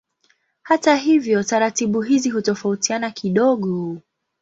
Hata 0.61 0.95
hivyo 0.95 1.43
taratibu 1.43 2.01
hizi 2.01 2.29
hutofautiana 2.29 3.11
kidogo. 3.11 3.97